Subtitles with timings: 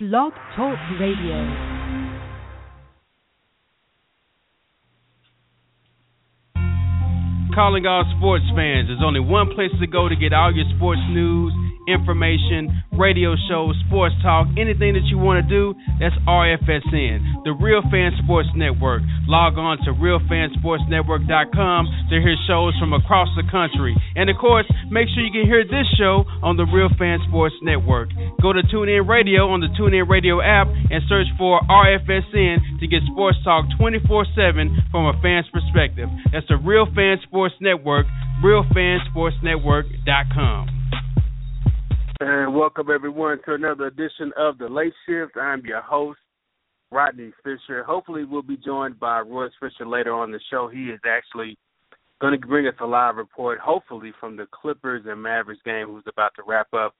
[0.00, 1.38] Blog Talk Radio.
[7.54, 8.88] Calling all sports fans.
[8.88, 11.52] There's only one place to go to get all your sports news
[11.88, 17.82] information, radio shows, sports talk, anything that you want to do, that's RFSN, the Real
[17.90, 19.02] Fan Sports Network.
[19.26, 23.96] Log on to realfansportsnetwork.com to hear shows from across the country.
[24.16, 27.54] And of course, make sure you can hear this show on the Real Fan Sports
[27.62, 28.10] Network.
[28.40, 33.02] Go to TuneIn Radio on the TuneIn Radio app and search for RFSN to get
[33.10, 36.08] sports talk 24 7 from a fan's perspective.
[36.32, 38.06] That's the Real Fan Sports Network,
[38.42, 40.83] realfansportsnetwork.com.
[42.20, 45.36] And welcome everyone to another edition of the Late Shift.
[45.36, 46.20] I'm your host,
[46.92, 47.82] Rodney Fisher.
[47.82, 50.68] Hopefully, we'll be joined by Royce Fisher later on the show.
[50.72, 51.58] He is actually
[52.20, 56.04] going to bring us a live report, hopefully from the Clippers and Mavericks game, who's
[56.06, 56.94] about to wrap up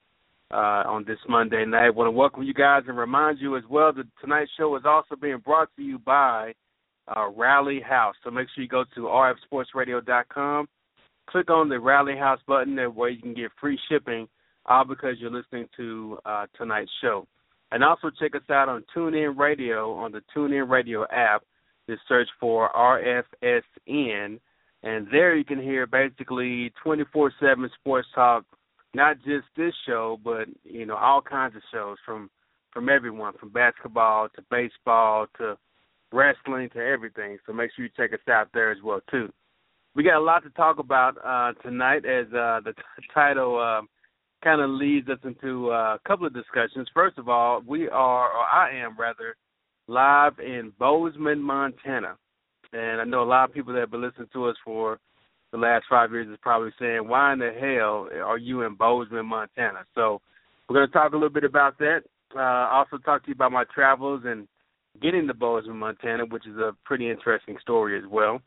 [0.50, 1.86] uh, on this Monday night.
[1.86, 4.82] I want to welcome you guys and remind you as well that tonight's show is
[4.84, 6.54] also being brought to you by
[7.14, 8.16] uh, Rally House.
[8.24, 10.66] So make sure you go to rfsportsradio.com,
[11.30, 14.26] click on the Rally House button, there where you can get free shipping
[14.66, 17.26] all because you're listening to uh, tonight's show.
[17.70, 21.42] And also check us out on TuneIn Radio on the TuneIn Radio app.
[21.88, 24.38] Just search for RFSN,
[24.82, 28.44] and there you can hear basically 24/7 sports talk.
[28.94, 32.30] Not just this show, but you know all kinds of shows from
[32.72, 35.58] from everyone, from basketball to baseball to
[36.12, 37.38] wrestling to everything.
[37.46, 39.32] So make sure you check us out there as well too.
[39.94, 43.82] We got a lot to talk about uh, tonight, as uh, the t- title uh,
[44.44, 46.86] kind of leads us into uh, a couple of discussions.
[46.92, 49.36] First of all, we are, or I am rather,
[49.88, 52.16] live in Bozeman, Montana.
[52.72, 54.98] And I know a lot of people that have been listening to us for
[55.52, 59.26] the last five years is probably saying, why in the hell are you in Bozeman,
[59.26, 59.84] Montana?
[59.94, 60.20] So
[60.68, 62.00] we're going to talk a little bit about that.
[62.36, 64.48] Uh, also talk to you about my travels and
[65.00, 68.40] getting to Bozeman, Montana, which is a pretty interesting story as well.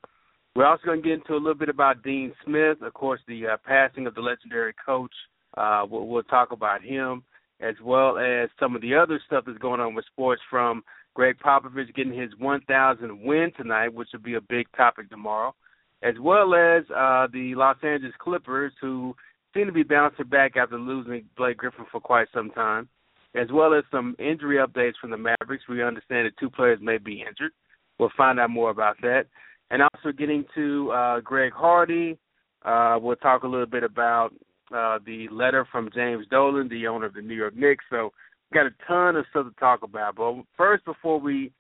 [0.56, 3.48] We're also going to get into a little bit about Dean Smith, of course, the
[3.48, 5.14] uh, passing of the legendary coach
[5.58, 7.24] uh, we'll, we'll talk about him
[7.60, 10.84] as well as some of the other stuff that's going on with sports from
[11.16, 15.56] Gregg Popovich getting his 1,000 win tonight, which will be a big topic tomorrow,
[16.04, 19.16] as well as uh, the Los Angeles Clippers, who
[19.54, 22.88] seem to be bouncing back after losing Blake Griffin for quite some time,
[23.34, 25.64] as well as some injury updates from the Mavericks.
[25.68, 27.52] We understand that two players may be injured.
[27.98, 29.26] We'll find out more about that.
[29.72, 32.18] And also getting to uh, Greg Hardy.
[32.64, 34.34] Uh, we'll talk a little bit about
[34.76, 37.86] uh, the letter from James Dolan, the owner of the New York Knicks.
[37.90, 38.12] So
[38.54, 40.16] got a ton of stuff to talk about.
[40.16, 41.52] But first, before we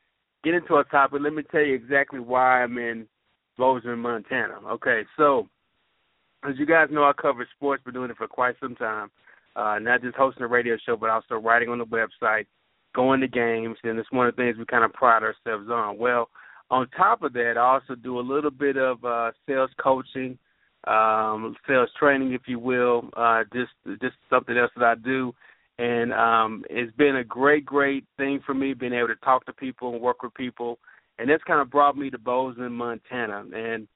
[0.43, 3.07] get into our topic, let me tell you exactly why I'm in
[3.57, 4.59] Bozeman, Montana.
[4.71, 5.47] Okay, so
[6.47, 7.83] as you guys know, I cover sports.
[7.83, 9.09] Been doing it for quite some time.
[9.55, 12.45] Uh, not just hosting a radio show, but also writing on the website,
[12.93, 15.97] going to games, and it's one of the things we kind of pride ourselves on.
[15.97, 16.29] Well,
[16.69, 20.37] on top of that, I also do a little bit of uh, sales coaching,
[20.87, 23.09] um, sales training, if you will.
[23.15, 23.71] Uh, just
[24.01, 25.33] just something else that I do,
[25.79, 29.53] and um, it's been a great, great thing for me being able to talk to
[29.53, 30.79] people and work with people,
[31.19, 33.45] and that's kind of brought me to Bozeman, Montana.
[33.53, 33.87] And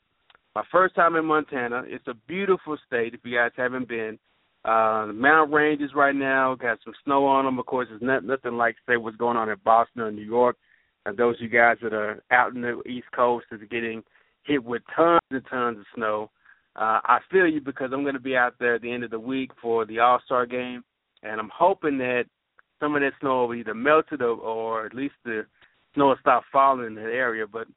[0.55, 1.83] my first time in Montana.
[1.87, 3.13] It's a beautiful state.
[3.13, 4.19] If you guys haven't been,
[4.65, 7.59] uh, the mountain ranges right now got some snow on them.
[7.59, 10.57] Of course, it's not, nothing like say what's going on in Boston or New York.
[11.05, 14.03] And those of you guys that are out in the East Coast is getting
[14.43, 16.29] hit with tons and tons of snow.
[16.75, 19.11] Uh, I feel you because I'm going to be out there at the end of
[19.11, 20.83] the week for the All Star game,
[21.21, 22.25] and I'm hoping that
[22.79, 25.45] some of that snow will either melted or, or at least the
[25.93, 27.45] snow will stop falling in that area.
[27.45, 27.67] But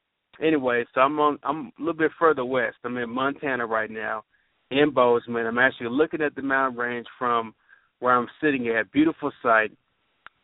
[0.41, 1.39] anyway, so I'm on.
[1.43, 2.77] I'm a little bit further west.
[2.85, 4.23] I'm in Montana right now,
[4.71, 5.47] in Bozeman.
[5.47, 7.55] I'm actually looking at the mountain range from
[7.99, 8.93] where I'm sitting at.
[8.93, 9.73] Beautiful sight.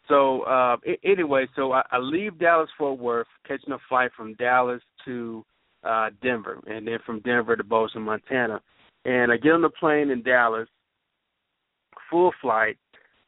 [0.08, 4.82] So uh, anyway, so I, I leave Dallas Fort Worth, catching a flight from Dallas
[5.04, 5.44] to
[5.84, 8.60] uh, Denver, and then from Denver to Bozeman, Montana.
[9.04, 10.68] And I get on the plane in Dallas,
[12.10, 12.76] full flight,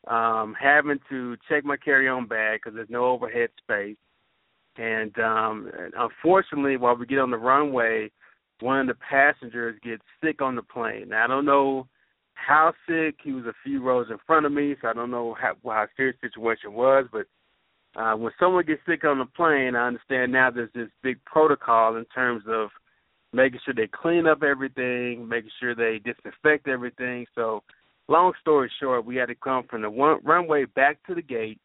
[0.08, 3.96] um, having to check my carry-on bag because there's no overhead space.
[4.76, 8.10] And um, unfortunately, while we get on the runway,
[8.60, 11.10] one of the passengers gets sick on the plane.
[11.10, 11.86] Now, I don't know
[12.34, 13.16] how sick.
[13.22, 15.86] He was a few rows in front of me, so I don't know how, how
[15.96, 17.06] serious the situation was.
[17.12, 17.26] But
[17.96, 21.96] uh, when someone gets sick on the plane, I understand now there's this big protocol
[21.96, 22.70] in terms of
[23.32, 27.26] making sure they clean up everything, making sure they disinfect everything.
[27.34, 27.62] So,
[28.08, 31.60] long story short, we had to come from the one, runway back to the gate,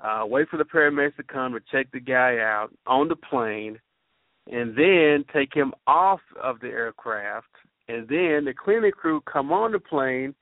[0.00, 3.78] uh, wait for the paramedics to come to check the guy out on the plane,
[4.50, 7.46] and then take him off of the aircraft
[7.88, 10.34] and then the cleaning crew come on the plane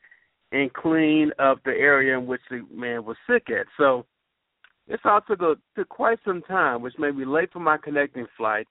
[0.52, 3.66] and clean up the area in which the man was sick at.
[3.76, 4.04] So
[4.88, 8.26] this all took a, took quite some time, which made me late for my connecting
[8.36, 8.66] flight.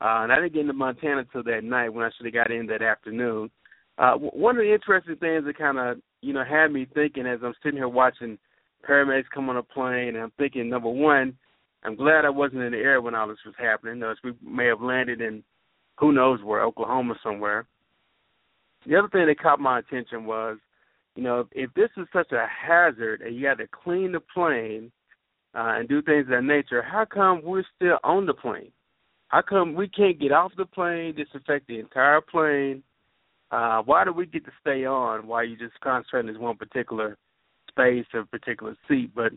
[0.00, 2.50] Uh, and I didn't get into Montana till that night when I should have got
[2.50, 3.50] in that afternoon.
[3.98, 7.40] Uh, one of the interesting things that kind of you know had me thinking as
[7.44, 8.38] I'm sitting here watching
[8.88, 11.36] paramedics come on a plane, and I'm thinking number one,
[11.82, 14.02] I'm glad I wasn't in the air when all this was happening.
[14.02, 15.42] Else we may have landed in
[15.98, 17.66] who knows where, Oklahoma somewhere.
[18.86, 20.58] The other thing that caught my attention was,
[21.16, 24.92] you know, if this is such a hazard and you got to clean the plane
[25.54, 28.72] uh, and do things of that nature, how come we're still on the plane?
[29.28, 32.82] How come we can't get off the plane, disinfect the entire plane?
[33.50, 36.56] Uh, why do we get to stay on while you just concentrate on this one
[36.56, 37.16] particular
[37.68, 39.10] space or particular seat?
[39.14, 39.32] But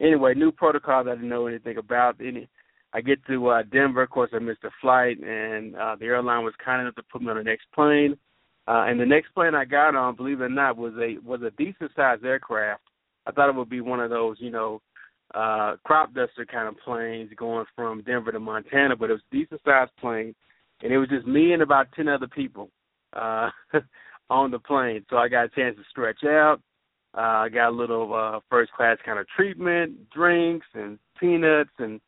[0.00, 2.16] anyway, new protocol that I didn't know anything about.
[2.20, 2.48] Any,
[2.92, 6.44] I get to uh, Denver, of course, I missed a flight, and uh, the airline
[6.44, 8.16] was kind enough to put me on the next plane.
[8.68, 11.40] Uh, and the next plane I got on, believe it or not, was a was
[11.42, 12.82] a decent sized aircraft.
[13.26, 14.82] I thought it would be one of those, you know,
[15.34, 19.34] uh crop duster kind of planes going from Denver to Montana, but it was a
[19.34, 20.34] decent sized plane
[20.82, 22.70] and it was just me and about ten other people
[23.12, 23.50] uh
[24.30, 25.04] on the plane.
[25.10, 26.60] So I got a chance to stretch out.
[27.16, 32.00] Uh I got a little uh first class kind of treatment, drinks and peanuts and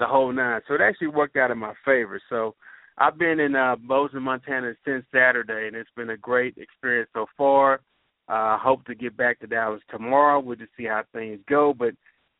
[0.00, 0.60] the whole nine.
[0.66, 2.20] So it actually worked out in my favor.
[2.28, 2.54] So
[2.98, 7.26] I've been in uh, Bozeman, Montana since Saturday, and it's been a great experience so
[7.36, 7.80] far.
[8.28, 10.40] I uh, hope to get back to Dallas tomorrow.
[10.40, 11.74] We'll just see how things go.
[11.76, 11.94] But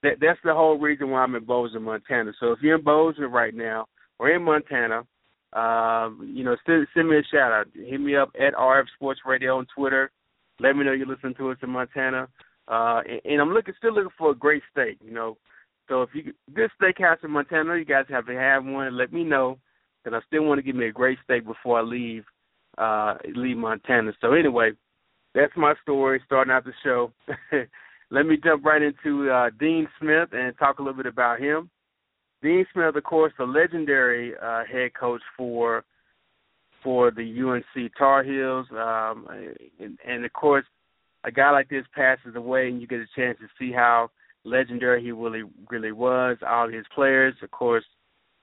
[0.04, 2.32] that, that's the whole reason why I'm in Bozeman, Montana.
[2.38, 3.86] So if you're in Bozeman right now
[4.18, 5.02] or in Montana,
[5.52, 7.66] uh, you know, send, send me a shout out.
[7.74, 10.10] Hit me up at RF Sports Radio on Twitter.
[10.60, 12.28] Let me know you're listening to us in Montana.
[12.66, 14.98] Uh, and, and I'm looking, still looking for a great steak.
[15.04, 15.36] You know,
[15.88, 18.96] so if you this steakhouse in Montana, you guys have to have one.
[18.96, 19.58] Let me know
[20.02, 22.24] because I still want to give me a great steak before I leave
[22.78, 24.12] uh leave Montana.
[24.20, 24.72] So anyway,
[25.34, 27.12] that's my story starting out the show.
[28.14, 31.68] Let me jump right into uh Dean Smith and talk a little bit about him.
[32.42, 35.84] Dean Smith, of course, the legendary uh head coach for
[36.84, 38.68] for the UNC Tar Heels.
[38.70, 39.26] Um
[39.80, 40.64] and, and of course
[41.24, 44.12] a guy like this passes away and you get a chance to see how
[44.44, 46.36] legendary he really really was.
[46.46, 47.84] All his players, of course,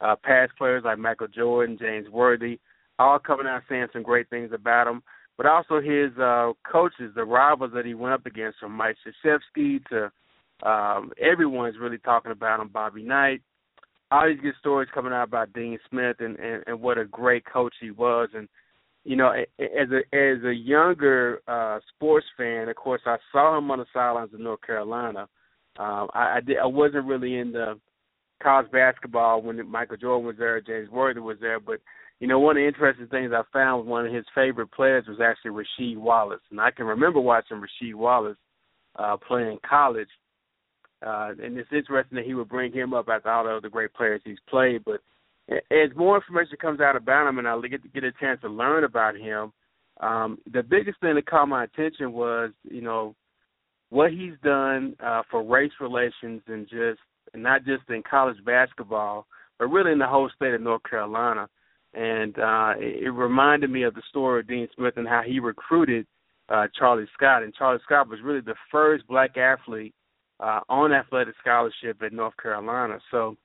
[0.01, 2.59] uh, past players like Michael Jordan, James Worthy,
[2.99, 5.01] all coming out saying some great things about him.
[5.41, 8.95] But also his uh, coaches, the rivals that he went up against, from Mike
[9.25, 10.11] Krzyzewski to
[10.69, 12.67] um, everyone's really talking about him.
[12.67, 13.41] Bobby Knight,
[14.11, 17.43] all these good stories coming out about Dean Smith and, and, and what a great
[17.43, 18.29] coach he was.
[18.35, 18.47] And
[19.03, 23.71] you know, as a as a younger uh, sports fan, of course, I saw him
[23.71, 25.21] on the sidelines of North Carolina.
[25.79, 27.79] Um, I, I, did, I wasn't really in the
[28.43, 31.59] college basketball when Michael Jordan was there, James Worthy was there.
[31.59, 31.79] But
[32.21, 35.17] you know, one of the interesting things I found one of his favorite players was
[35.19, 38.37] actually Rasheed Wallace, and I can remember watching Rasheed Wallace
[38.95, 40.07] uh, play in college.
[41.03, 43.91] Uh, and it's interesting that he would bring him up after all the other great
[43.95, 44.83] players he's played.
[44.85, 45.01] But
[45.49, 48.49] as more information comes out about him, and I get to get a chance to
[48.49, 49.51] learn about him,
[49.99, 53.15] um, the biggest thing that caught my attention was, you know,
[53.89, 56.99] what he's done uh, for race relations and just
[57.33, 59.25] and not just in college basketball,
[59.57, 61.47] but really in the whole state of North Carolina.
[61.93, 65.39] And uh, it, it reminded me of the story of Dean Smith and how he
[65.39, 66.05] recruited
[66.49, 67.43] uh, Charlie Scott.
[67.43, 69.93] And Charlie Scott was really the first black athlete
[70.39, 72.99] uh, on athletic scholarship at North Carolina.
[73.11, 73.35] So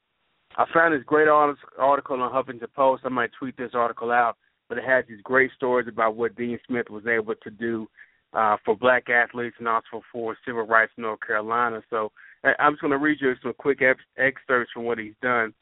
[0.57, 3.03] I found this great article on Huffington Post.
[3.05, 4.37] I might tweet this article out,
[4.69, 7.87] but it has these great stories about what Dean Smith was able to do
[8.33, 11.83] uh, for black athletes and also for civil rights in North Carolina.
[11.91, 12.13] So
[12.59, 13.81] I'm just going to read you some quick
[14.17, 15.53] excerpts from what he's done.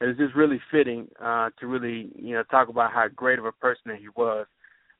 [0.00, 3.52] It's just really fitting uh, to really, you know, talk about how great of a
[3.52, 4.46] person that he was.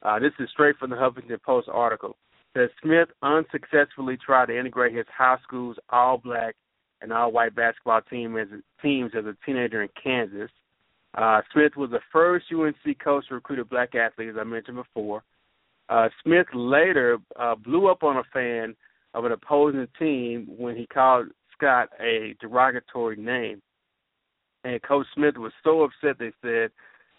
[0.02, 2.16] Uh, this is straight from the Huffington Post article.
[2.54, 6.56] That Smith unsuccessfully tried to integrate his high school's all-black
[7.00, 8.48] and all-white basketball team as
[8.82, 10.50] teams as a teenager in Kansas.
[11.14, 14.76] Uh, Smith was the first UNC coach to recruit a black athlete, as I mentioned
[14.76, 15.22] before.
[15.88, 18.74] Uh, Smith later uh, blew up on a fan
[19.14, 23.62] of an opposing team when he called Scott a derogatory name.
[24.64, 26.70] And Coach Smith was so upset, they said,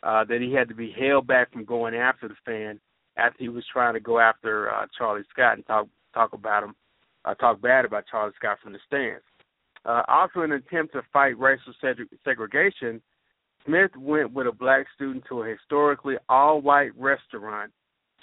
[0.04, 2.80] uh, that he had to be held back from going after the fan
[3.18, 6.76] after he was trying to go after uh, Charlie Scott and talk talk about him,
[7.26, 9.24] uh, talk bad about Charlie Scott from the stands.
[9.86, 13.02] Uh, also, in an attempt to fight racial seg- segregation,
[13.66, 17.72] Smith went with a black student to a historically all-white restaurant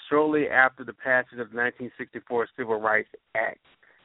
[0.08, 3.58] shortly after the passage of the 1964 Civil Rights Act.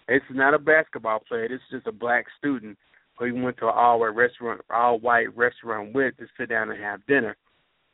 [0.07, 1.45] Is not a basketball player.
[1.45, 2.77] Is just a black student
[3.19, 7.35] he went to an all-white restaurant, all-white restaurant with to sit down and have dinner.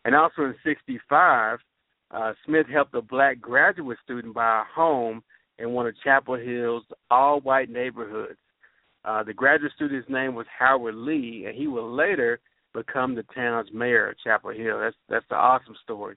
[0.06, 1.60] And also in '65,
[2.12, 5.22] uh, Smith helped a black graduate student buy a home
[5.60, 8.40] in one of Chapel Hill's all-white neighborhoods.
[9.04, 12.40] Uh, the graduate student's name was Howard Lee, and he would later
[12.74, 14.80] become the town's mayor of Chapel Hill.
[14.80, 16.16] That's that's an awesome story.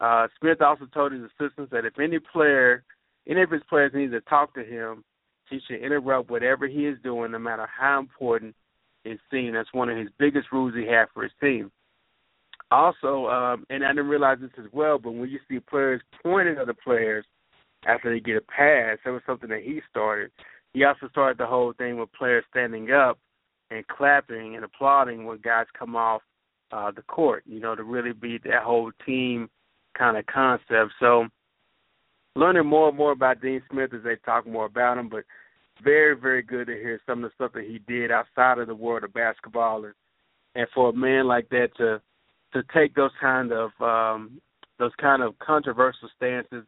[0.00, 2.84] Uh, Smith also told his assistants that if any player,
[3.26, 5.04] any of his players needed to talk to him,
[5.50, 8.54] he should interrupt whatever he is doing, no matter how important
[9.04, 9.52] it's seen.
[9.52, 11.70] That's one of his biggest rules he had for his team.
[12.70, 16.58] Also, um, and I didn't realize this as well, but when you see players pointing
[16.58, 17.24] at the players
[17.86, 20.30] after they get a pass, that was something that he started.
[20.74, 23.18] He also started the whole thing with players standing up
[23.70, 26.20] and clapping and applauding when guys come off
[26.72, 27.42] uh, the court.
[27.46, 29.48] You know, to really be that whole team
[29.96, 30.92] kind of concept.
[31.00, 31.26] So
[32.38, 35.24] learning more and more about Dean Smith as they talk more about him, but
[35.82, 38.74] very, very good to hear some of the stuff that he did outside of the
[38.74, 39.94] world of basketball and
[40.54, 42.00] and for a man like that to
[42.52, 44.40] to take those kind of um
[44.78, 46.64] those kind of controversial stances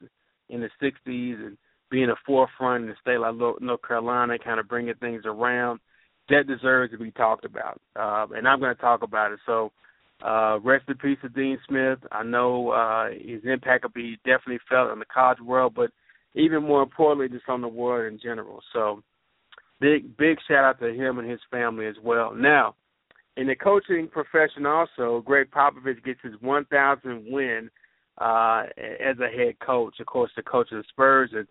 [0.49, 1.57] in the sixties and
[1.91, 5.81] being a forefront in a state like North Carolina, kind of bringing things around,
[6.29, 7.81] that deserves to be talked about.
[7.97, 9.41] Uh, and I'm going to talk about it.
[9.45, 9.73] So
[10.23, 11.99] uh, rest in peace to Dean Smith.
[12.13, 15.91] I know uh, his impact will be definitely felt in the college world, but
[16.35, 18.61] even more importantly, just on the world in general.
[18.73, 19.03] So,
[19.81, 22.35] big big shout out to him and his family as well.
[22.35, 22.75] Now,
[23.37, 27.71] in the coaching profession, also, Gregg Popovich gets his 1,000 win
[28.19, 29.95] uh, as a head coach.
[30.01, 31.47] Of course, the coach of the Spurs, and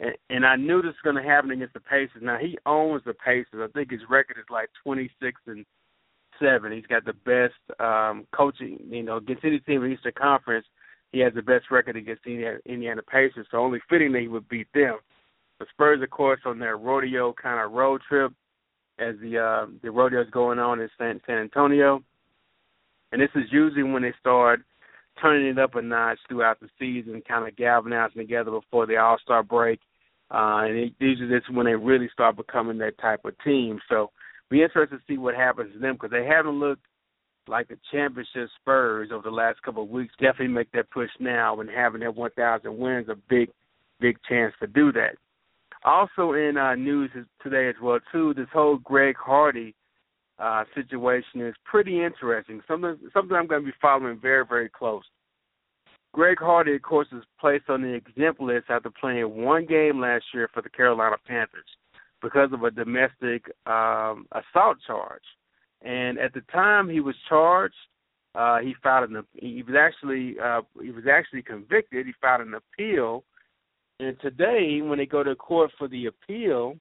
[0.00, 2.22] and, and I knew this was going to happen against the Pacers.
[2.22, 3.46] Now he owns the Pacers.
[3.62, 5.64] I think his record is like 26 and
[6.40, 6.72] seven.
[6.72, 8.78] He's got the best um, coaching.
[8.88, 10.66] You know, against any team in Eastern Conference,
[11.12, 13.46] he has the best record against Indiana, Indiana Pacers.
[13.50, 14.98] So only fitting that he would beat them.
[15.60, 18.32] The Spurs, of course, on their rodeo kind of road trip
[18.98, 22.02] as the uh, the rodeo is going on in San, San Antonio,
[23.12, 24.60] and this is usually when they start
[25.20, 29.18] turning it up a notch throughout the season, kind of galvanizing together before the All
[29.22, 29.80] Star break.
[30.30, 33.78] Uh, and it, usually this is when they really start becoming that type of team.
[33.88, 34.10] So
[34.54, 36.86] be interested to see what happens to them because they haven't looked
[37.48, 40.14] like the championship Spurs over the last couple of weeks.
[40.20, 43.50] Definitely make that push now, and having that 1,000 wins a big,
[44.00, 45.16] big chance to do that.
[45.84, 47.10] Also in uh, news
[47.42, 49.74] today as well too, this whole Greg Hardy
[50.38, 52.62] uh, situation is pretty interesting.
[52.68, 55.02] Something something I'm going to be following very very close.
[56.12, 60.24] Greg Hardy, of course, is placed on the exempt list after playing one game last
[60.32, 61.66] year for the Carolina Panthers
[62.24, 65.22] because of a domestic um, assault charge.
[65.82, 67.74] And at the time he was charged,
[68.34, 72.06] uh, he filed an he was actually uh, he was actually convicted.
[72.06, 73.22] He filed an appeal,
[74.00, 76.76] and today when they go to court for the appeal,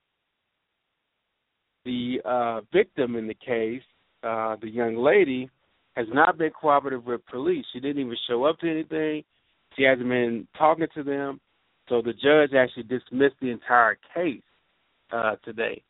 [1.83, 3.83] the uh, victim in the case,
[4.23, 5.50] uh, the young lady,
[5.95, 7.65] has not been cooperative with police.
[7.73, 9.23] She didn't even show up to anything.
[9.75, 11.41] She hasn't been talking to them.
[11.89, 14.41] So the judge actually dismissed the entire case
[15.13, 15.82] uh, today.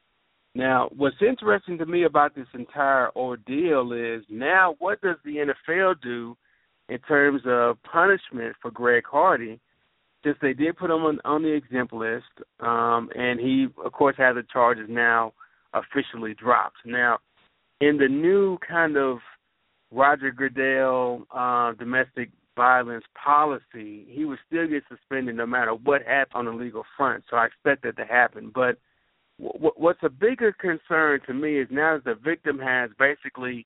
[0.56, 5.96] Now, what's interesting to me about this entire ordeal is now what does the NFL
[6.02, 6.38] do
[6.90, 9.60] in terms of punishment for Greg Hardy?
[10.24, 12.26] Since they did put him on, on the exempt list,
[12.60, 15.34] um, and he, of course, has the charges now
[15.74, 16.78] officially dropped.
[16.86, 17.18] Now,
[17.82, 19.18] in the new kind of
[19.92, 26.48] Roger Goodell uh, domestic violence policy, he would still get suspended no matter what happened
[26.48, 27.24] on the legal front.
[27.30, 28.52] So I expect that to happen.
[28.54, 28.78] But–
[29.38, 33.66] what's a bigger concern to me is now that the victim has basically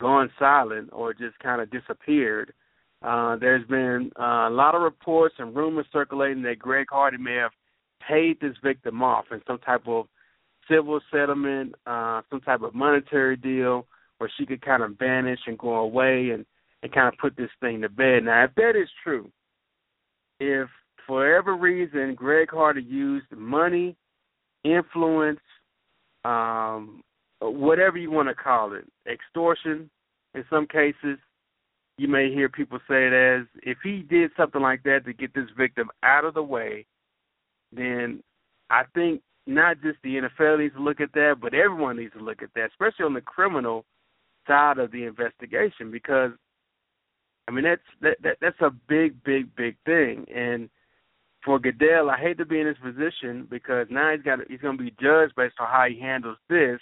[0.00, 2.52] gone silent or just kind of disappeared.
[3.02, 7.34] Uh, there's been uh, a lot of reports and rumors circulating that Greg Hardy may
[7.34, 7.50] have
[8.08, 10.06] paid this victim off in some type of
[10.70, 13.86] civil settlement, uh, some type of monetary deal
[14.18, 16.46] where she could kind of vanish and go away and,
[16.82, 18.24] and kind of put this thing to bed.
[18.24, 19.30] Now, if that is true,
[20.40, 20.68] if
[21.06, 23.96] for whatever reason Greg Hardy used money
[24.64, 25.40] influence,
[26.24, 27.02] um,
[27.40, 29.90] whatever you want to call it, extortion.
[30.34, 31.18] In some cases,
[31.96, 35.32] you may hear people say it as if he did something like that to get
[35.34, 36.86] this victim out of the way,
[37.72, 38.22] then
[38.70, 42.24] I think not just the NFL needs to look at that, but everyone needs to
[42.24, 43.84] look at that, especially on the criminal
[44.48, 46.32] side of the investigation, because
[47.46, 50.24] I mean, that's that, that that's a big, big, big thing.
[50.34, 50.70] And
[51.44, 54.78] for Goodell, I hate to be in this position because now he's got he's going
[54.78, 56.80] to be judged based on how he handles this.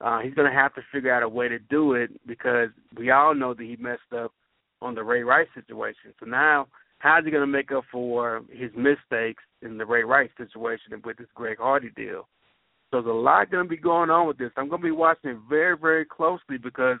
[0.00, 3.10] Uh, he's going to have to figure out a way to do it because we
[3.10, 4.32] all know that he messed up
[4.80, 6.14] on the Ray Rice situation.
[6.18, 6.68] So now,
[7.00, 11.18] how's he going to make up for his mistakes in the Ray Rice situation with
[11.18, 12.28] this Greg Hardy deal?
[12.90, 14.50] So there's a lot going to be going on with this.
[14.56, 16.98] I'm going to be watching it very, very closely because,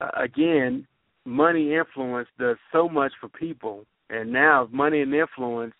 [0.00, 0.86] uh, again,
[1.24, 5.74] money influence does so much for people, and now money and influence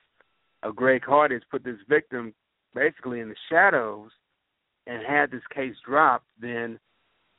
[0.65, 2.35] of Greg Hardy has put this victim
[2.75, 4.11] basically in the shadows
[4.87, 6.79] and had this case dropped, then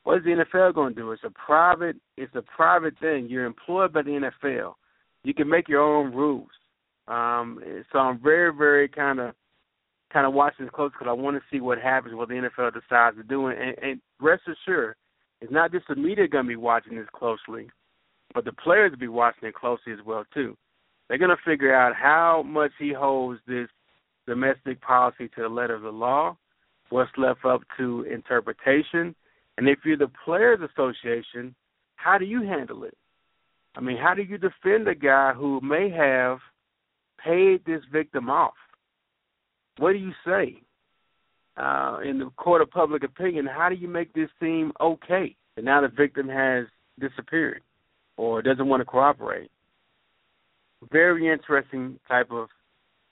[0.04, 1.12] what is the NFL going to do?
[1.12, 3.26] It's a private it's a private thing.
[3.28, 4.74] You're employed by the NFL.
[5.24, 6.48] You can make your own rules.
[7.08, 7.60] Um,
[7.92, 9.34] so I'm very very kind of
[10.12, 12.72] kind of watching this close because I want to see what happens, what the NFL
[12.72, 14.94] decides to do, and, and rest assured,
[15.40, 17.68] it's not just the media going to be watching this closely,
[18.32, 20.56] but the players will be watching it closely as well too.
[21.08, 23.68] They're going to figure out how much he holds this
[24.26, 26.36] domestic policy to the letter of the law,
[26.90, 29.14] what's left up to interpretation,
[29.56, 31.54] and if you're the Players Association,
[31.94, 32.96] how do you handle it?
[33.76, 36.38] I mean, how do you defend a guy who may have
[37.22, 38.54] paid this victim off?
[39.78, 40.56] What do you say?
[41.56, 45.34] Uh, in the court of public opinion, how do you make this seem okay?
[45.56, 46.66] And now the victim has
[47.00, 47.62] disappeared
[48.18, 49.50] or doesn't want to cooperate
[50.90, 52.48] very interesting type of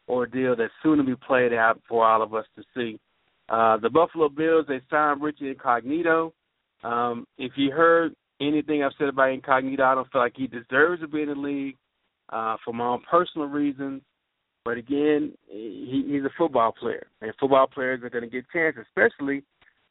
[0.08, 2.98] ordeal that's soon to be played out for all of us to see.
[3.48, 6.32] Uh, the Buffalo Bills they signed Richie Incognito.
[6.82, 11.00] Um, if you heard anything I've said about Incognito, I don't feel like he deserves
[11.02, 11.76] to be in the league
[12.30, 14.02] uh, for my own personal reasons.
[14.64, 18.84] But again, he, he's a football player, and football players are going to get chances,
[18.88, 19.42] especially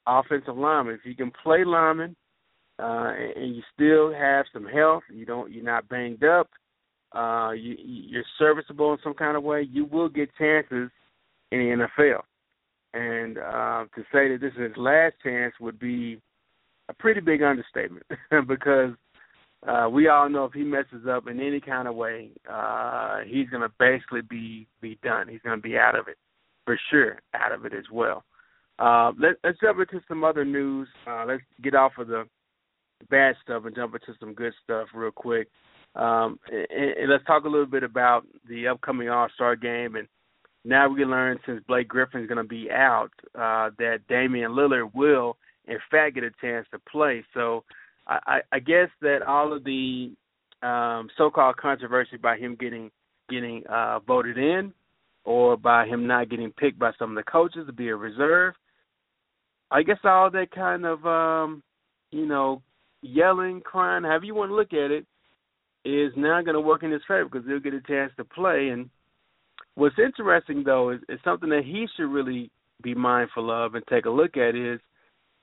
[0.08, 0.96] offensive linemen.
[0.96, 2.16] If you can play lineman
[2.80, 6.50] uh, and you still have some health, you don't, you're not banged up,
[7.14, 10.90] uh, you, you're serviceable in some kind of way, you will get chances
[11.52, 12.22] in the NFL.
[12.94, 16.20] And uh, to say that this is his last chance would be
[16.90, 18.06] a pretty big understatement
[18.48, 18.92] because
[19.68, 23.50] uh, we all know if he messes up in any kind of way, uh, he's
[23.50, 25.28] going to basically be be done.
[25.28, 26.18] He's going to be out of it
[26.66, 28.24] for sure, out of it as well.
[28.80, 30.88] Uh, let, let's jump into some other news.
[31.08, 32.26] Uh, let's get off of the
[33.10, 35.48] bad stuff and jump into some good stuff real quick.
[35.96, 39.96] Um, and, and let's talk a little bit about the upcoming All Star game.
[39.96, 40.08] And
[40.66, 44.94] now we learned since Blake Griffin is going to be out uh, that Damian Lillard
[44.94, 47.24] will, in fact, get a chance to play.
[47.34, 47.64] So
[48.08, 50.12] I, I guess that all of the
[50.62, 52.92] um, so-called controversy by him getting
[53.30, 54.74] getting uh, voted in,
[55.24, 58.54] or by him not getting picked by some of the coaches to be a reserve.
[59.72, 61.64] I guess all that kind of um,
[62.12, 62.62] you know
[63.02, 65.06] yelling, crying, however you want to look at it,
[65.86, 68.70] is now going to work in his favor because he'll get a chance to play.
[68.70, 68.90] And
[69.76, 72.50] what's interesting though is, is something that he should really
[72.82, 74.80] be mindful of and take a look at is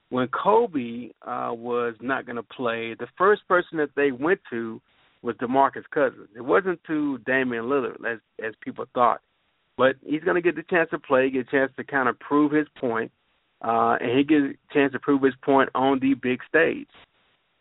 [0.09, 4.81] when Kobe uh, was not going to play, the first person that they went to
[5.21, 6.27] was DeMarcus Cousins.
[6.35, 9.21] It wasn't to Damian Lillard as as people thought,
[9.77, 12.19] but he's going to get the chance to play, get a chance to kind of
[12.19, 13.11] prove his point,
[13.61, 16.89] uh, and he gets a chance to prove his point on the big stage.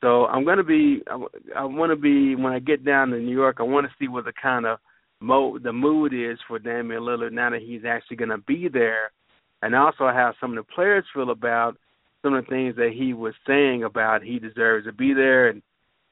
[0.01, 3.35] So I'm to be, I, I want to be when I get down to New
[3.35, 3.57] York.
[3.61, 4.79] I want to see what the kind of
[5.21, 9.13] mo the mood is for Damian Lillard now that he's actually to be there,
[9.63, 11.77] and also how some of the players feel about
[12.23, 15.63] some of the things that he was saying about he deserves to be there, and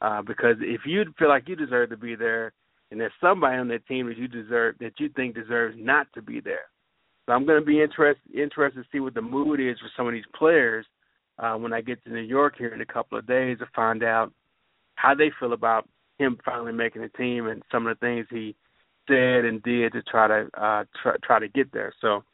[0.03, 2.53] uh, because if you feel like you deserve to be there,
[2.91, 6.23] and there's somebody on that team that you deserve that you think deserves not to
[6.23, 6.67] be there.
[7.27, 10.07] So I'm going to be interested interested to see what the mood is for some
[10.07, 10.87] of these players
[11.39, 14.03] uh, when I get to New York here in a couple of days to find
[14.03, 14.33] out
[14.97, 18.57] how they feel about him finally making the team and some of the things he
[19.09, 21.93] said and did to try to uh, try, try to get there.
[22.01, 22.25] So,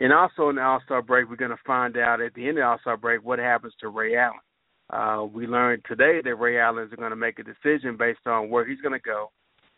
[0.00, 2.58] and also in the All Star break, we're going to find out at the end
[2.58, 4.38] of All Star break what happens to Ray Allen.
[4.90, 8.48] Uh, we learned today that Ray Allen is going to make a decision based on
[8.48, 9.30] where he's going to go.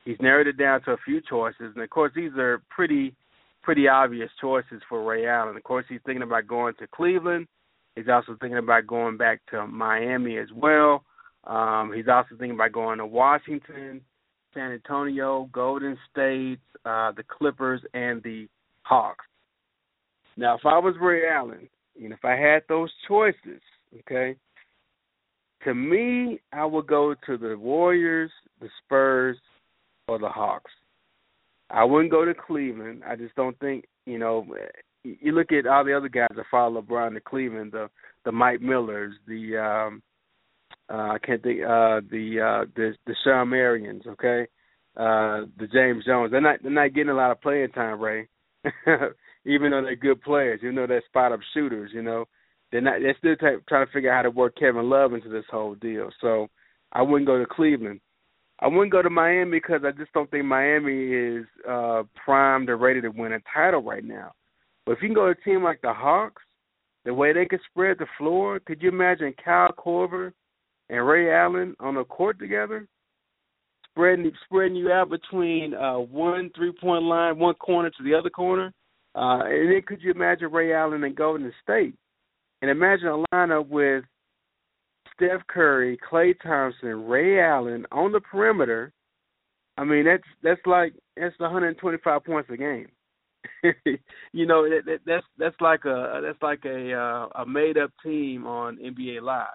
[0.05, 3.15] He's narrowed it down to a few choices, and of course, these are pretty
[3.63, 5.57] pretty obvious choices for Ray Allen.
[5.57, 7.47] Of course, he's thinking about going to Cleveland.
[7.97, 11.05] He's also thinking about going back to Miami as well.
[11.45, 14.01] Um, he's also thinking about going to Washington,
[14.55, 18.49] San Antonio, Golden State, uh, the Clippers, and the
[18.83, 19.25] Hawks.
[20.37, 21.69] Now, if I was Ray Allen,
[22.03, 23.61] and if I had those choices,
[24.01, 24.37] okay,
[25.65, 29.37] to me, I would go to the Warriors, the Spurs,
[30.09, 30.71] or the Hawks.
[31.69, 33.03] I wouldn't go to Cleveland.
[33.07, 34.47] I just don't think, you know,
[35.05, 37.89] you look at all the other guys that follow LeBron to Cleveland, the
[38.25, 40.03] the Mike Millers, the um
[40.89, 44.47] Uh, I can't think uh, the uh, the the Shawn Marions, okay,
[44.97, 46.33] uh, the James Jones.
[46.33, 48.29] They're not they're not getting a lot of playing time, Ray.
[49.45, 52.25] even though they're good players, even though they're spot up shooters, you know,
[52.73, 53.01] they're not.
[53.01, 55.77] They're still t- trying to figure out how to work Kevin Love into this whole
[55.77, 56.11] deal.
[56.21, 56.49] So
[56.93, 58.01] I wouldn't go to Cleveland.
[58.61, 62.77] I wouldn't go to Miami because I just don't think Miami is uh primed or
[62.77, 64.33] ready to win a title right now.
[64.91, 66.43] But if you can go to a team like the Hawks,
[67.05, 70.33] the way they could spread the floor, could you imagine Kyle Korver
[70.89, 72.89] and Ray Allen on the court together?
[73.89, 78.31] Spreading spreading you out between uh one three point line, one corner to the other
[78.31, 78.73] corner.
[79.15, 81.95] Uh and then could you imagine Ray Allen and Golden State?
[82.61, 84.03] And imagine a lineup with
[85.15, 88.93] Steph Curry, Klay Thompson, Ray Allen on the perimeter.
[89.77, 92.89] I mean, that's that's like that's 125 points a game.
[94.33, 97.91] you know, that, that, that's that's like a that's like a uh, a made up
[98.03, 99.47] team on NBA Live.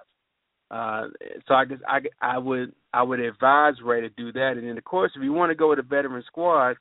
[0.71, 1.07] Uh,
[1.47, 4.53] so I guess I I would I would advise Ray to do that.
[4.57, 6.77] And then of course, if you want to go with a veteran squad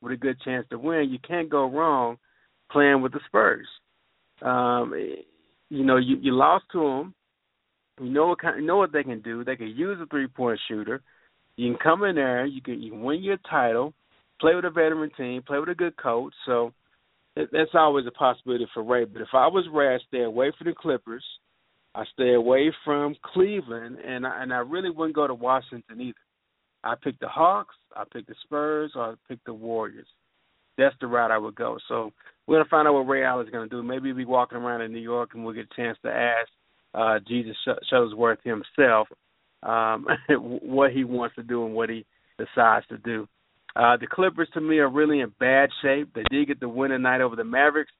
[0.00, 2.18] with a good chance to win, you can't go wrong
[2.70, 3.66] playing with the Spurs.
[4.42, 4.94] Um,
[5.68, 7.14] you know, you you lost to them
[8.00, 9.44] you know what kind, you know what they can do.
[9.44, 11.02] They can use a three point shooter.
[11.56, 12.46] You can come in there.
[12.46, 13.94] You can you can win your title.
[14.40, 15.42] Play with a veteran team.
[15.42, 16.32] Play with a good coach.
[16.46, 16.72] So
[17.36, 19.04] that's always a possibility for Ray.
[19.04, 21.24] But if I was Ray, I'd stay away from the Clippers.
[21.94, 26.14] I stay away from Cleveland, and I, and I really wouldn't go to Washington either.
[26.84, 30.06] I pick the Hawks, I pick the Spurs, or I pick the Warriors.
[30.76, 31.78] That's the route I would go.
[31.88, 32.12] So
[32.46, 33.82] we're gonna find out what Ray Allen's gonna do.
[33.82, 36.48] Maybe he'll be walking around in New York, and we'll get a chance to ask
[36.94, 37.56] uh, Jesus
[37.92, 39.08] Shuttlesworth himself
[39.64, 42.06] um, what he wants to do and what he
[42.38, 43.26] decides to do.
[43.76, 46.10] Uh, the Clippers, to me, are really in bad shape.
[46.14, 47.92] They did get the win tonight over the Mavericks,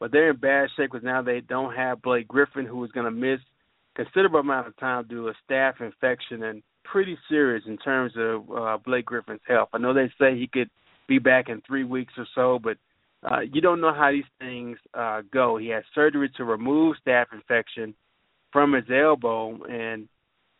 [0.00, 3.04] but they're in bad shape because now they don't have Blake Griffin, who is going
[3.06, 3.40] to miss
[3.94, 8.44] considerable amount of time due to a staph infection and pretty serious in terms of
[8.50, 9.70] uh, Blake Griffin's health.
[9.72, 10.70] I know they say he could
[11.08, 12.76] be back in three weeks or so, but
[13.28, 15.56] uh, you don't know how these things uh, go.
[15.56, 17.94] He had surgery to remove staph infection
[18.52, 19.64] from his elbow.
[19.64, 20.08] And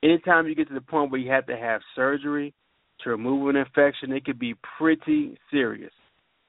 [0.02, 2.54] anytime you get to the point where you have to have surgery
[3.02, 5.92] to remove an infection, it could be pretty serious.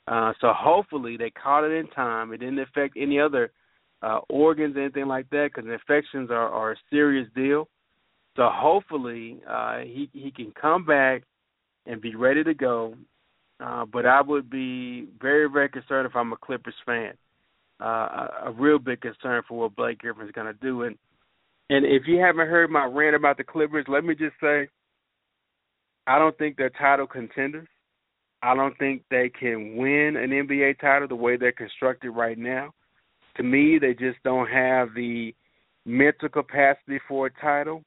[0.07, 2.31] Uh, so hopefully they caught it in time.
[2.31, 3.51] It didn't affect any other
[4.01, 7.67] uh, organs, anything like that, because infections are, are a serious deal.
[8.36, 11.23] So hopefully uh, he he can come back
[11.86, 12.93] and be ready to go.
[13.60, 17.13] Uh, but I would be very very concerned if I'm a Clippers fan.
[17.81, 20.83] Uh, a, a real big concern for what Blake Griffin's going to do.
[20.83, 20.97] And
[21.69, 24.69] and if you haven't heard my rant about the Clippers, let me just say
[26.08, 27.67] I don't think they're title contenders.
[28.41, 32.74] I don't think they can win an NBA title the way they're constructed right now.
[33.36, 35.36] To me, they just don't have the
[35.86, 37.84] mental capacity for a title.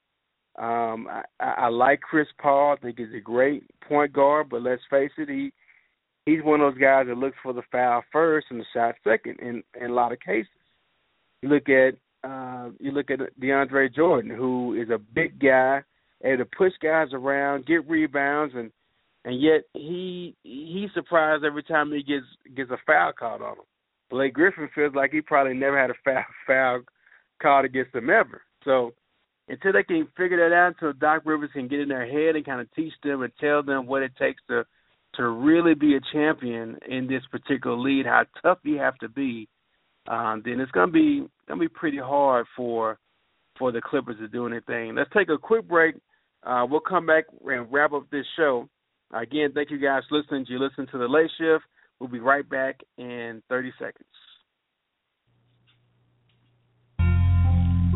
[0.58, 2.74] Um, I, I like Chris Paul.
[2.74, 5.52] I think he's a great point guard, but let's face it, he
[6.26, 9.38] he's one of those guys that looks for the foul first and the shot second
[9.40, 10.50] in in a lot of cases.
[11.42, 11.94] You look at
[12.28, 15.82] uh, you look at DeAndre Jordan, who is a big guy,
[16.22, 18.70] able to push guys around, get rebounds, and
[19.24, 23.64] and yet he he's surprised every time he gets gets a foul called on him.
[24.10, 26.80] Blake Griffin feels like he probably never had a foul foul
[27.40, 28.42] called against him ever.
[28.64, 28.92] So
[29.48, 32.44] until they can figure that out, until Doc Rivers can get in their head and
[32.44, 34.64] kind of teach them and tell them what it takes to
[35.14, 39.48] to really be a champion in this particular league, how tough you have to be
[40.08, 42.98] um, then it's gonna be gonna be pretty hard for
[43.58, 44.94] for the Clippers to do anything.
[44.94, 45.96] Let's take a quick break.
[46.44, 48.68] Uh, we'll come back and wrap up this show.
[49.12, 50.46] Again, thank you guys for listening.
[50.48, 51.64] You listen to the late shift.
[51.98, 54.06] We'll be right back in 30 seconds.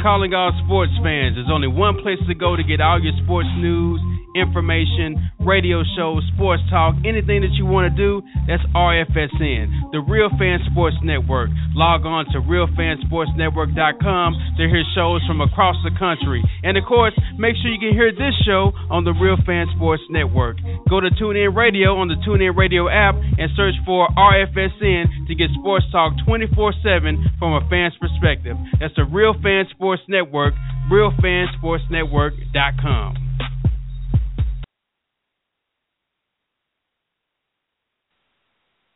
[0.05, 1.33] Calling all sports fans.
[1.40, 6.27] There's only one place to go to get all your sports news information, radio shows,
[6.35, 11.51] sports talk, anything that you want to do, that's RFSN, the Real Fan Sports Network.
[11.75, 16.43] Log on to realfansportsnetwork.com to hear shows from across the country.
[16.62, 20.03] And of course, make sure you can hear this show on the Real Fan Sports
[20.11, 20.59] Network.
[20.90, 25.49] Go to TuneIn Radio on the TuneIn Radio app and search for RFSN to get
[25.55, 28.59] sports talk 24 7 from a fan's perspective.
[28.83, 30.54] That's the Real Fan Sports Network,
[30.90, 33.24] realfansportsnetwork.com.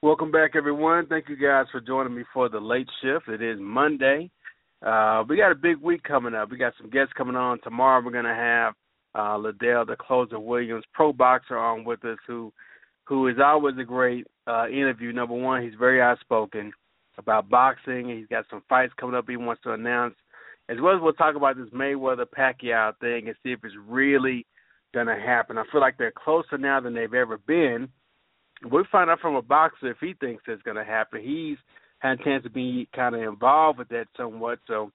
[0.01, 1.07] Welcome back, everyone.
[1.07, 3.29] Thank you guys for joining me for the late shift.
[3.29, 4.31] It is Monday.
[4.81, 6.51] Uh, we got a big week coming up.
[6.51, 8.01] We got some guests coming on tomorrow.
[8.05, 8.75] We're going to have
[9.17, 12.53] uh, Liddell, the closer Williams, pro boxer, on with us, who
[13.07, 15.13] who is always a great uh, interview.
[15.13, 16.73] Number one, he's very outspoken
[17.17, 18.09] about boxing.
[18.09, 20.15] He's got some fights coming up he wants to announce
[20.69, 24.47] as well as we'll talk about this Mayweather Pacquiao thing and see if it's really
[24.95, 25.59] gonna happen.
[25.59, 27.89] I feel like they're closer now than they've ever been.
[28.65, 31.23] We'll find out from a boxer if he thinks it's gonna happen.
[31.23, 31.59] He's
[32.01, 34.93] had a chance to be kind of involved with that somewhat, so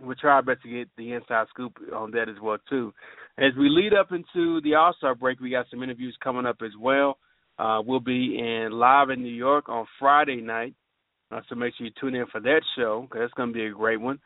[0.00, 2.92] we'll try our best to get the inside scoop on that as well too.
[3.38, 6.58] As we lead up into the All Star break, we got some interviews coming up
[6.62, 7.18] as well.
[7.58, 10.74] Uh, we'll be in live in New York on Friday night,
[11.30, 13.66] uh, so make sure you tune in for that show because it's going to be
[13.66, 14.18] a great one.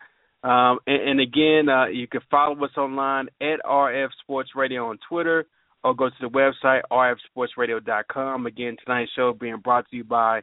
[0.47, 4.99] Um, and, and, again, uh, you can follow us online at RF Sports Radio on
[5.09, 5.45] Twitter
[5.83, 8.47] or go to the website rfsportsradio.com.
[8.47, 10.43] Again, tonight's show being brought to you by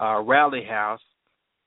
[0.00, 1.02] uh, Rally House.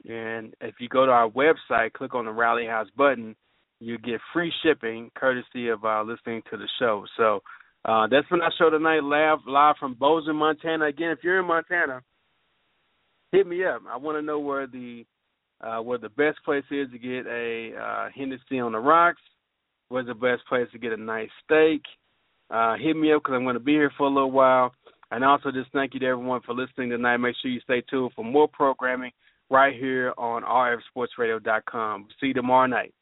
[0.06, 3.38] And if you go to our website, click on the Rally House button,
[3.80, 7.06] you get free shipping courtesy of uh, listening to the show.
[7.15, 7.41] So
[7.86, 10.88] uh, that's been our show tonight, live live from Bozeman, Montana.
[10.88, 12.02] Again, if you're in Montana,
[13.32, 13.84] hit me up.
[13.89, 15.06] I want to know where the
[15.62, 19.22] uh, where the best place is to get a uh, Hennessy on the rocks.
[19.89, 21.82] Where's the best place to get a nice steak?
[22.50, 24.74] Uh, hit me up because I'm going to be here for a little while.
[25.12, 27.17] And also, just thank you to everyone for listening tonight.
[27.17, 29.12] Make sure you stay tuned for more programming
[29.50, 32.08] right here on rfsportsradio.com.
[32.20, 32.93] See you tomorrow night.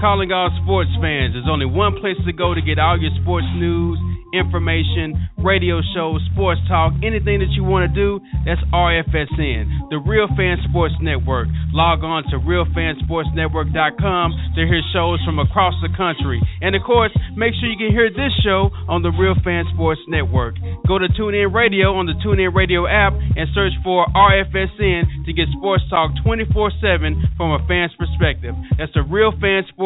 [0.00, 1.32] Calling all sports fans.
[1.32, 3.98] There's only one place to go to get all your sports news
[4.36, 10.28] information, radio shows, sports talk, anything that you want to do, that's RFSN, the Real
[10.36, 11.48] Fan Sports Network.
[11.72, 16.40] Log on to realfansportsnetwork.com to hear shows from across the country.
[16.60, 20.00] And of course, make sure you can hear this show on the Real Fan Sports
[20.08, 20.56] Network.
[20.86, 25.48] Go to TuneIn Radio on the TuneIn Radio app and search for RFSN to get
[25.56, 28.54] sports talk 24 7 from a fan's perspective.
[28.78, 29.85] That's the Real Fan Sports